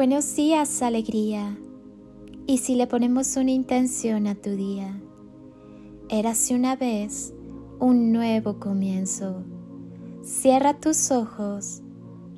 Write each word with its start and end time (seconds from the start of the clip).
Buenos 0.00 0.34
días, 0.34 0.80
alegría. 0.80 1.58
Y 2.46 2.56
si 2.56 2.74
le 2.74 2.86
ponemos 2.86 3.36
una 3.36 3.50
intención 3.50 4.26
a 4.28 4.34
tu 4.34 4.48
día, 4.56 4.98
érase 6.08 6.54
una 6.54 6.74
vez 6.74 7.34
un 7.80 8.10
nuevo 8.10 8.58
comienzo. 8.58 9.44
Cierra 10.22 10.80
tus 10.80 11.10
ojos, 11.10 11.82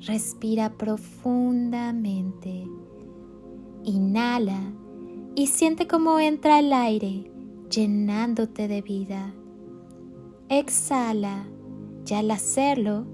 respira 0.01 0.73
profundamente, 0.73 2.67
inhala 3.85 4.59
y 5.33 5.47
siente 5.47 5.87
cómo 5.87 6.19
entra 6.19 6.59
el 6.59 6.73
aire 6.73 7.31
llenándote 7.69 8.67
de 8.67 8.81
vida. 8.81 9.33
Exhala 10.49 11.45
y 12.05 12.13
al 12.13 12.29
hacerlo, 12.29 13.05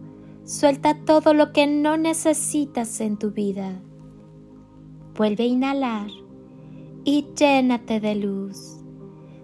suelta 0.44 1.06
todo 1.06 1.36
lo 1.36 1.54
que 1.54 1.68
no 1.68 1.98
necesitas 1.98 3.00
en 3.00 3.20
tu 3.20 3.30
vida. 3.30 3.84
Vuelve 5.20 5.44
a 5.44 5.48
inhalar 5.48 6.08
y 7.04 7.26
llénate 7.38 8.00
de 8.00 8.16
luz. 8.16 8.78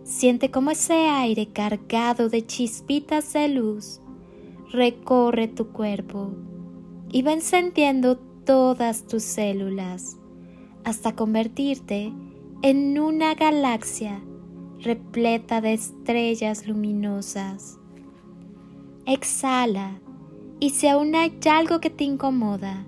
Siente 0.06 0.50
cómo 0.50 0.72
ese 0.72 0.94
aire 1.10 1.48
cargado 1.48 2.30
de 2.30 2.46
chispitas 2.48 3.34
de 3.34 3.50
luz 3.50 4.00
recorre 4.72 5.50
tu 5.50 5.74
cuerpo 5.74 6.32
y 7.12 7.24
va 7.24 7.34
encendiendo 7.34 8.16
todas 8.46 9.06
tus 9.06 9.24
células 9.24 10.16
hasta 10.86 11.14
convertirte 11.14 12.14
en 12.62 12.98
una 12.98 13.36
galaxia 13.36 14.24
repleta 14.80 15.60
de 15.60 15.74
estrellas 15.74 16.68
luminosas. 16.68 17.78
Exhala 19.06 20.00
y 20.62 20.70
si 20.70 20.88
aún 20.88 21.16
hay 21.16 21.38
algo 21.52 21.82
que 21.82 21.90
te 21.90 22.06
incomoda, 22.06 22.86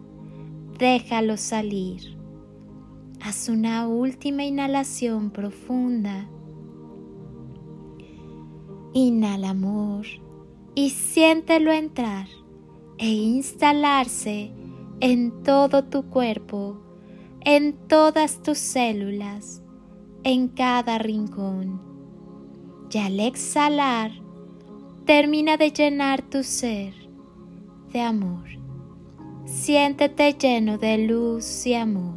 déjalo 0.79 1.35
salir. 1.35 2.16
Haz 3.27 3.49
una 3.49 3.89
última 3.89 4.45
inhalación 4.45 5.31
profunda. 5.31 6.29
Inhala 8.93 9.49
amor 9.49 10.05
y 10.75 10.91
siéntelo 10.91 11.73
entrar 11.73 12.29
e 12.97 13.09
instalarse 13.09 14.53
en 15.01 15.43
todo 15.43 15.83
tu 15.83 16.03
cuerpo, 16.03 16.77
en 17.41 17.73
todas 17.89 18.41
tus 18.43 18.59
células, 18.59 19.61
en 20.23 20.47
cada 20.47 20.97
rincón. 20.97 21.81
Y 22.89 22.97
al 22.97 23.19
exhalar, 23.19 24.11
termina 25.03 25.57
de 25.57 25.71
llenar 25.71 26.21
tu 26.21 26.43
ser 26.43 26.93
de 27.91 27.99
amor. 27.99 28.47
Siéntete 29.43 30.31
lleno 30.31 30.77
de 30.77 30.97
luz 30.99 31.67
y 31.67 31.73
amor. 31.73 32.16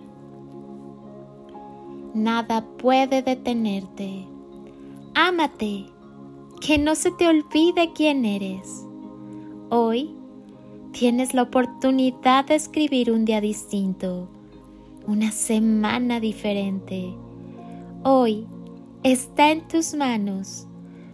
Nada 2.13 2.65
puede 2.77 3.21
detenerte. 3.21 4.25
Ámate, 5.13 5.85
que 6.59 6.77
no 6.77 6.95
se 6.95 7.11
te 7.11 7.27
olvide 7.27 7.93
quién 7.93 8.25
eres. 8.25 8.85
Hoy 9.69 10.13
tienes 10.91 11.33
la 11.33 11.43
oportunidad 11.43 12.45
de 12.45 12.55
escribir 12.55 13.11
un 13.11 13.23
día 13.23 13.39
distinto, 13.39 14.27
una 15.07 15.31
semana 15.31 16.19
diferente. 16.19 17.13
Hoy 18.03 18.45
está 19.03 19.51
en 19.51 19.65
tus 19.67 19.93
manos 19.93 20.67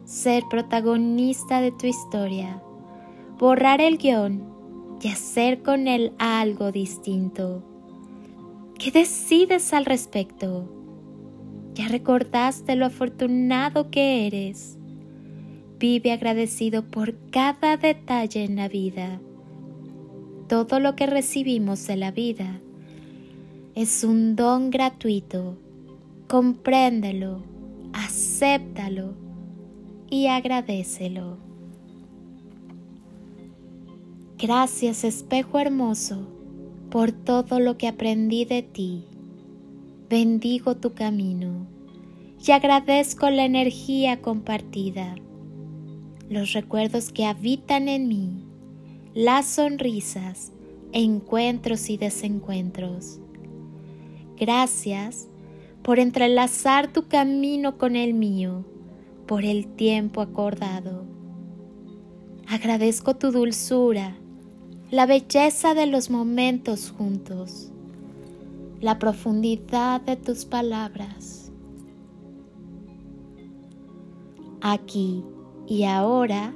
ser 0.03 0.45
protagonista 0.49 1.61
de 1.61 1.71
tu 1.71 1.85
historia, 1.85 2.63
borrar 3.37 3.81
el 3.81 3.99
guion 3.99 4.41
y 5.01 5.09
hacer 5.09 5.61
con 5.61 5.87
él 5.87 6.13
algo 6.17 6.71
distinto. 6.71 7.61
¿Qué 8.79 8.89
decides 8.89 9.73
al 9.73 9.85
respecto? 9.85 10.76
¿Ya 11.77 11.87
recordaste 11.89 12.75
lo 12.75 12.87
afortunado 12.87 13.91
que 13.91 14.25
eres? 14.25 14.79
Vive 15.77 16.11
agradecido 16.11 16.81
por 16.81 17.13
cada 17.29 17.77
detalle 17.77 18.43
en 18.43 18.55
la 18.55 18.67
vida. 18.67 19.19
Todo 20.49 20.79
lo 20.79 20.95
que 20.95 21.05
recibimos 21.05 21.85
de 21.85 21.97
la 21.97 22.09
vida 22.09 22.59
es 23.75 24.03
un 24.03 24.35
don 24.35 24.71
gratuito. 24.71 25.55
Compréndelo, 26.27 27.43
acéptalo 27.93 29.13
y 30.09 30.25
agradecelo. 30.25 31.37
Gracias 34.39 35.03
espejo 35.03 35.59
hermoso 35.59 36.27
por 36.89 37.11
todo 37.11 37.59
lo 37.59 37.77
que 37.77 37.87
aprendí 37.87 38.45
de 38.45 38.63
ti. 38.63 39.05
Bendigo 40.09 40.77
tu 40.77 40.93
camino 40.93 41.67
y 42.41 42.51
agradezco 42.53 43.29
la 43.29 43.43
energía 43.43 44.21
compartida, 44.21 45.15
los 46.29 46.53
recuerdos 46.53 47.11
que 47.11 47.25
habitan 47.25 47.89
en 47.89 48.07
mí, 48.07 48.45
las 49.13 49.47
sonrisas, 49.47 50.53
encuentros 50.93 51.89
y 51.89 51.97
desencuentros. 51.97 53.19
Gracias 54.37 55.27
por 55.83 55.99
entrelazar 55.99 56.93
tu 56.93 57.09
camino 57.09 57.77
con 57.77 57.97
el 57.97 58.13
mío, 58.13 58.63
por 59.25 59.43
el 59.43 59.67
tiempo 59.67 60.21
acordado. 60.21 61.03
Agradezco 62.47 63.17
tu 63.17 63.31
dulzura, 63.31 64.15
la 64.89 65.05
belleza 65.05 65.73
de 65.73 65.85
los 65.85 66.09
momentos 66.09 66.93
juntos, 66.97 67.73
la 68.79 68.99
profundidad 68.99 70.01
de 70.01 70.15
tus 70.15 70.45
palabras. 70.45 71.51
Aquí 74.61 75.23
y 75.67 75.83
ahora 75.83 76.53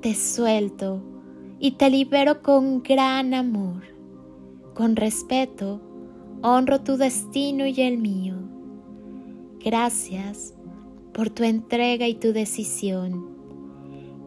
te 0.00 0.14
suelto 0.14 1.02
y 1.58 1.72
te 1.72 1.90
libero 1.90 2.42
con 2.42 2.82
gran 2.82 3.34
amor, 3.34 3.82
con 4.74 4.96
respeto, 4.96 5.80
honro 6.42 6.80
tu 6.80 6.96
destino 6.96 7.66
y 7.66 7.80
el 7.80 7.98
mío. 7.98 8.34
Gracias 9.60 10.54
por 11.12 11.30
tu 11.30 11.44
entrega 11.44 12.08
y 12.08 12.14
tu 12.14 12.32
decisión. 12.32 13.28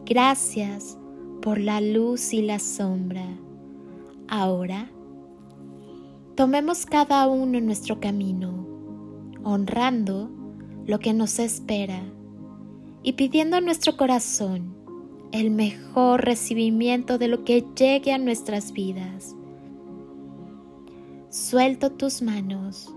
Gracias 0.04 0.96
por 1.42 1.58
la 1.58 1.80
luz 1.80 2.32
y 2.32 2.42
la 2.42 2.58
sombra. 2.58 3.26
Ahora, 4.28 4.90
tomemos 6.36 6.86
cada 6.86 7.26
uno 7.26 7.60
nuestro 7.60 8.00
camino, 8.00 8.66
honrando 9.42 10.30
lo 10.86 10.98
que 10.98 11.12
nos 11.12 11.38
espera 11.38 12.00
y 13.02 13.14
pidiendo 13.14 13.56
a 13.56 13.60
nuestro 13.60 13.96
corazón 13.96 14.74
el 15.32 15.50
mejor 15.50 16.24
recibimiento 16.24 17.18
de 17.18 17.28
lo 17.28 17.44
que 17.44 17.64
llegue 17.76 18.12
a 18.12 18.18
nuestras 18.18 18.72
vidas. 18.72 19.34
Suelto 21.30 21.90
tus 21.90 22.22
manos, 22.22 22.94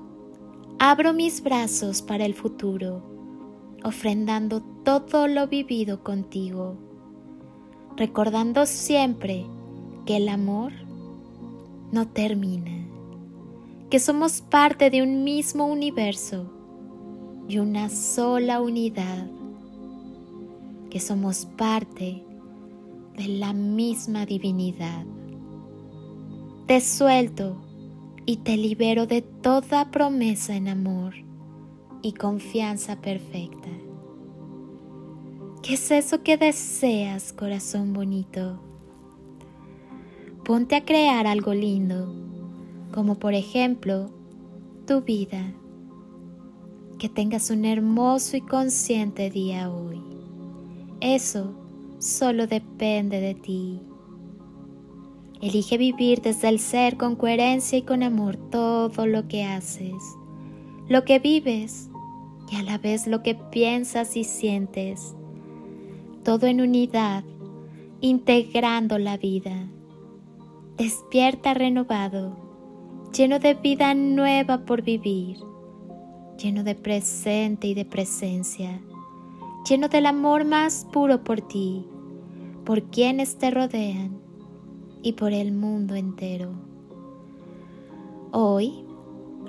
abro 0.78 1.14
mis 1.14 1.42
brazos 1.42 2.02
para 2.02 2.26
el 2.26 2.36
futuro, 2.36 3.02
ofrendando 3.84 4.62
todo 4.84 5.28
lo 5.28 5.48
vivido 5.48 6.04
contigo 6.04 6.78
recordando 8.00 8.66
siempre 8.66 9.46
que 10.06 10.16
el 10.16 10.30
amor 10.30 10.72
no 11.92 12.08
termina, 12.08 12.79
que 13.90 14.00
somos 14.00 14.42
parte 14.42 14.92
de 14.92 15.02
un 15.02 15.24
mismo 15.24 15.66
universo 15.66 16.46
y 17.48 17.58
una 17.58 17.90
sola 17.90 18.62
unidad, 18.62 19.28
que 20.92 21.00
somos 21.00 21.46
parte 21.46 22.24
de 23.18 23.28
la 23.28 23.54
misma 23.54 24.28
divinidad. 24.28 25.06
Te 26.68 26.82
suelto 26.82 27.58
y 28.28 28.38
te 28.38 28.58
libero 28.58 29.08
de 29.08 29.24
toda 29.24 29.90
promesa 29.90 30.56
en 30.56 30.68
amor 30.68 31.16
y 32.04 32.14
confianza 32.14 33.02
perfecta. 33.02 33.70
¿Qué 35.64 35.74
es 35.74 35.90
eso 35.90 36.22
que 36.22 36.38
deseas, 36.38 37.34
corazón 37.34 37.94
bonito? 37.94 38.62
Ponte 40.46 40.76
a 40.76 40.86
crear 40.86 41.26
algo 41.26 41.56
lindo, 41.56 42.29
como 42.92 43.20
por 43.20 43.34
ejemplo 43.34 44.10
tu 44.86 45.02
vida. 45.02 45.54
Que 46.98 47.10
tengas 47.10 47.50
un 47.50 47.66
hermoso 47.66 48.36
y 48.36 48.42
consciente 48.42 49.30
día 49.30 49.72
hoy. 49.72 50.02
Eso 51.00 51.54
solo 52.00 52.48
depende 52.48 53.22
de 53.22 53.36
ti. 53.36 53.80
Elige 55.42 55.78
vivir 55.78 56.22
desde 56.22 56.50
el 56.50 56.60
ser 56.60 56.98
con 56.98 57.16
coherencia 57.16 57.78
y 57.78 57.84
con 57.84 58.04
amor 58.04 58.36
todo 58.36 59.06
lo 59.06 59.30
que 59.30 59.46
haces, 59.46 59.94
lo 60.90 61.06
que 61.06 61.20
vives 61.20 61.90
y 62.52 62.58
a 62.58 62.64
la 62.64 62.78
vez 62.78 63.08
lo 63.08 63.24
que 63.24 63.36
piensas 63.36 64.18
y 64.18 64.26
sientes. 64.26 65.16
Todo 66.24 66.48
en 66.48 66.60
unidad, 66.60 67.24
integrando 68.02 68.98
la 68.98 69.16
vida. 69.18 69.70
Despierta 70.78 71.54
renovado, 71.54 72.49
lleno 73.12 73.40
de 73.40 73.56
vida 73.56 73.94
nueva 73.94 74.60
por 74.66 74.82
vivir, 74.84 75.38
lleno 76.38 76.64
de 76.64 76.76
presente 76.76 77.68
y 77.68 77.74
de 77.74 77.86
presencia, 77.86 78.82
lleno 79.68 79.88
del 79.88 80.06
amor 80.06 80.46
más 80.46 80.86
puro 80.92 81.24
por 81.24 81.42
ti, 81.42 81.86
por 82.66 82.84
quienes 82.84 83.38
te 83.38 83.52
rodean 83.52 84.20
y 85.02 85.14
por 85.14 85.34
el 85.34 85.52
mundo 85.52 85.96
entero. 85.96 86.52
Hoy, 88.32 88.86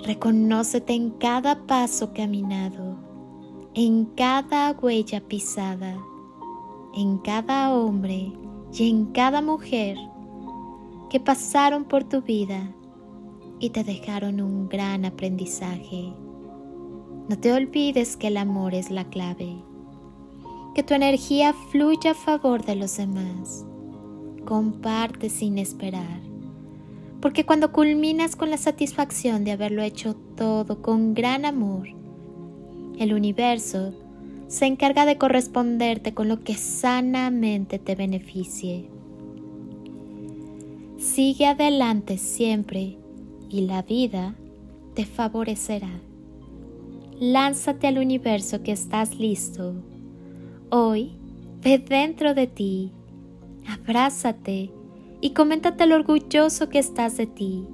reconócete 0.03 0.93
en 0.93 1.11
cada 1.11 1.67
paso 1.67 2.13
caminado, 2.13 2.97
en 3.75 4.05
cada 4.05 4.71
huella 4.71 5.21
pisada, 5.21 5.97
en 6.95 7.19
cada 7.19 7.73
hombre 7.73 8.33
y 8.73 8.89
en 8.89 9.05
cada 9.07 9.41
mujer 9.41 9.97
que 11.09 11.19
pasaron 11.19 11.83
por 11.83 12.03
tu 12.05 12.21
vida 12.21 12.73
y 13.61 13.69
te 13.69 13.85
dejaron 13.85 14.41
un 14.41 14.67
gran 14.67 15.05
aprendizaje. 15.05 16.11
No 17.29 17.37
te 17.39 17.53
olvides 17.53 18.17
que 18.17 18.27
el 18.27 18.37
amor 18.37 18.73
es 18.73 18.91
la 18.91 19.05
clave, 19.05 19.55
que 20.75 20.83
tu 20.83 20.93
energía 20.95 21.53
fluye 21.71 22.09
a 22.09 22.15
favor 22.15 22.65
de 22.65 22.75
los 22.75 22.97
demás 22.97 23.65
comparte 24.45 25.29
sin 25.29 25.57
esperar. 25.57 26.19
Porque 27.21 27.45
cuando 27.45 27.71
culminas 27.71 28.35
con 28.35 28.49
la 28.49 28.57
satisfacción 28.57 29.43
de 29.43 29.51
haberlo 29.51 29.83
hecho 29.83 30.15
todo 30.35 30.81
con 30.81 31.13
gran 31.13 31.45
amor, 31.45 31.87
el 32.97 33.13
universo 33.13 33.93
se 34.47 34.65
encarga 34.65 35.05
de 35.05 35.17
corresponderte 35.17 36.13
con 36.13 36.27
lo 36.27 36.43
que 36.43 36.55
sanamente 36.55 37.79
te 37.79 37.95
beneficie. 37.95 38.89
Sigue 40.97 41.45
adelante 41.45 42.17
siempre 42.17 42.97
y 43.51 43.61
la 43.61 43.81
vida 43.81 44.35
te 44.95 45.05
favorecerá. 45.05 45.91
Lánzate 47.19 47.87
al 47.87 47.97
universo 47.97 48.63
que 48.63 48.71
estás 48.71 49.19
listo. 49.19 49.75
Hoy, 50.69 51.11
ve 51.61 51.77
dentro 51.77 52.33
de 52.33 52.47
ti 52.47 52.91
abrázate 53.67 54.71
y 55.21 55.31
coméntate 55.31 55.85
lo 55.85 55.95
orgulloso 55.95 56.69
que 56.69 56.79
estás 56.79 57.17
de 57.17 57.27
ti, 57.27 57.65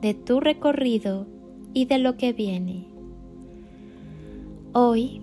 de 0.00 0.14
tu 0.14 0.40
recorrido 0.40 1.26
y 1.72 1.86
de 1.86 1.98
lo 1.98 2.16
que 2.16 2.32
viene. 2.32 2.86
Hoy 4.72 5.22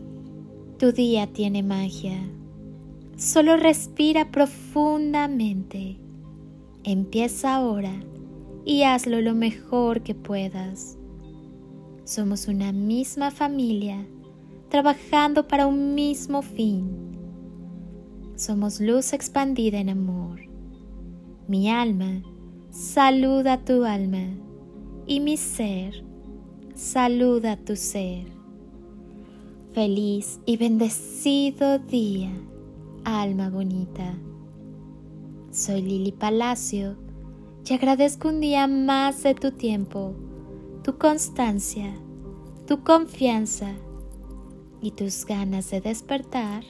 tu 0.79 0.91
día 0.91 1.27
tiene 1.27 1.61
magia. 1.61 2.19
Solo 3.17 3.57
respira 3.57 4.31
profundamente. 4.31 5.97
Empieza 6.83 7.55
ahora 7.55 7.93
y 8.65 8.83
hazlo 8.83 9.21
lo 9.21 9.33
mejor 9.33 10.01
que 10.01 10.15
puedas. 10.15 10.97
Somos 12.03 12.47
una 12.47 12.71
misma 12.71 13.31
familia 13.31 14.05
trabajando 14.69 15.47
para 15.47 15.67
un 15.67 15.95
mismo 15.95 16.41
fin 16.41 17.13
somos 18.35 18.81
luz 18.81 19.13
expandida 19.13 19.79
en 19.79 19.89
amor. 19.89 20.41
Mi 21.47 21.69
alma 21.69 22.23
saluda 22.71 23.63
tu 23.63 23.83
alma 23.83 24.25
y 25.05 25.19
mi 25.19 25.37
ser 25.37 26.03
saluda 26.73 27.57
tu 27.57 27.75
ser. 27.75 28.25
Feliz 29.73 30.39
y 30.45 30.57
bendecido 30.57 31.77
día, 31.79 32.31
alma 33.03 33.49
bonita. 33.49 34.17
Soy 35.51 35.81
Lili 35.83 36.11
Palacio 36.11 36.97
y 37.65 37.73
agradezco 37.73 38.27
un 38.27 38.41
día 38.41 38.67
más 38.67 39.23
de 39.23 39.35
tu 39.35 39.51
tiempo, 39.51 40.13
tu 40.83 40.97
constancia, 40.97 41.93
tu 42.67 42.83
confianza 42.83 43.71
y 44.81 44.91
tus 44.91 45.25
ganas 45.25 45.71
de 45.71 45.79
despertar 45.79 46.63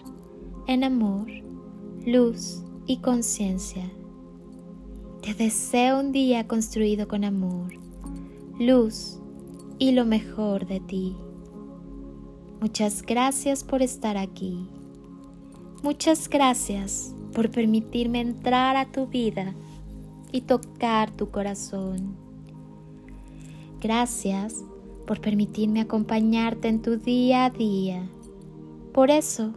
en 0.67 0.83
amor 0.83 1.27
luz 2.05 2.61
y 2.85 2.97
conciencia. 2.97 3.89
Te 5.21 5.33
deseo 5.33 5.99
un 5.99 6.11
día 6.11 6.47
construido 6.47 7.07
con 7.07 7.23
amor, 7.23 7.73
luz 8.59 9.19
y 9.79 9.93
lo 9.93 10.05
mejor 10.05 10.67
de 10.67 10.81
ti. 10.81 11.15
Muchas 12.59 13.01
gracias 13.01 13.63
por 13.63 13.81
estar 13.81 14.17
aquí. 14.17 14.67
Muchas 15.81 16.29
gracias 16.29 17.15
por 17.33 17.49
permitirme 17.51 18.19
entrar 18.19 18.75
a 18.75 18.91
tu 18.91 19.07
vida 19.07 19.55
y 20.33 20.41
tocar 20.41 21.11
tu 21.11 21.29
corazón. 21.29 22.17
Gracias 23.79 24.65
por 25.07 25.21
permitirme 25.21 25.79
acompañarte 25.79 26.67
en 26.67 26.81
tu 26.81 26.97
día 26.97 27.45
a 27.45 27.49
día. 27.49 28.09
Por 28.93 29.11
eso, 29.11 29.53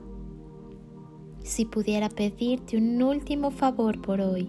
si 1.43 1.64
pudiera 1.64 2.08
pedirte 2.08 2.76
un 2.76 3.02
último 3.02 3.50
favor 3.50 4.00
por 4.00 4.20
hoy, 4.20 4.49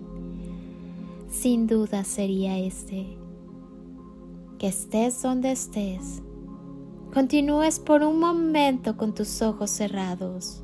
sin 1.29 1.65
duda 1.65 2.03
sería 2.03 2.59
este. 2.59 3.17
Que 4.59 4.67
estés 4.67 5.21
donde 5.21 5.51
estés, 5.51 6.21
continúes 7.13 7.79
por 7.79 8.03
un 8.03 8.19
momento 8.19 8.97
con 8.97 9.15
tus 9.15 9.41
ojos 9.41 9.69
cerrados 9.69 10.63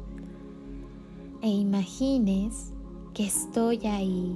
e 1.44 1.50
imagines 1.50 2.72
que 3.14 3.26
estoy 3.26 3.86
ahí, 3.86 4.36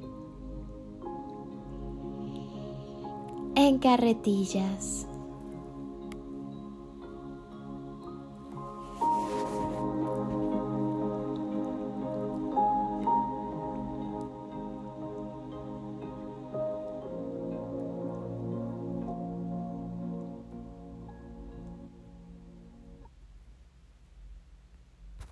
En 3.63 3.77
carretillas. 3.77 5.05